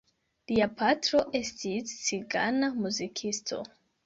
Lia 0.51 0.67
patro 0.79 1.21
estis 1.41 1.93
cigana 2.07 2.71
muzikisto. 2.81 3.63